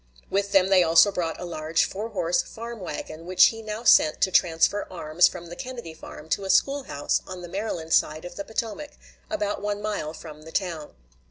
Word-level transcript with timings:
With 0.31 0.51
them 0.51 0.69
they 0.69 0.81
also 0.81 1.11
brought 1.11 1.39
a 1.39 1.45
large 1.45 1.85
four 1.85 2.09
horse 2.09 2.41
farm 2.41 2.79
wagon, 2.79 3.27
which 3.27 3.45
he 3.49 3.61
now 3.61 3.83
sent 3.83 4.19
to 4.21 4.31
transfer 4.31 4.87
arms 4.89 5.27
from 5.27 5.45
the 5.45 5.55
Kennedy 5.55 5.93
farm 5.93 6.27
to 6.29 6.43
a 6.43 6.49
school 6.49 6.85
house 6.85 7.21
on 7.27 7.43
the 7.43 7.47
Maryland 7.47 7.93
side 7.93 8.25
of 8.25 8.35
the 8.35 8.43
Potomac, 8.43 8.93
about 9.29 9.61
one 9.61 9.79
mile 9.79 10.11
from 10.15 10.41
the 10.41 10.51
town. 10.51 10.95